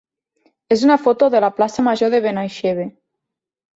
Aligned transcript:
és 0.75 0.85
una 0.87 0.95
foto 1.03 1.29
de 1.35 1.41
la 1.47 1.51
plaça 1.59 1.85
major 1.91 2.13
de 2.15 2.23
Benaixeve. 2.27 2.89